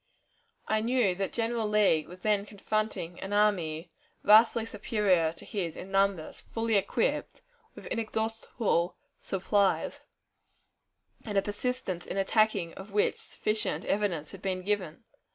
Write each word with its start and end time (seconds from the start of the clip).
I 0.67 0.81
knew 0.81 1.13
that 1.13 1.31
General 1.31 1.67
Lee 1.67 2.07
was 2.07 2.21
then 2.21 2.43
confronting 2.47 3.19
an 3.19 3.33
army 3.33 3.91
vastly 4.23 4.65
superior 4.65 5.31
to 5.33 5.45
his 5.45 5.77
in 5.77 5.91
numbers, 5.91 6.39
fully 6.51 6.73
equipped, 6.73 7.43
with 7.75 7.85
inexhaustible 7.85 8.95
supplies, 9.19 10.01
and 11.23 11.37
a 11.37 11.43
persistence 11.43 12.07
in 12.07 12.17
attacking 12.17 12.73
of 12.73 12.91
which 12.91 13.17
sufficient 13.17 13.85
evidence 13.85 14.31
had 14.31 14.41
been 14.41 14.63
given. 14.63 15.03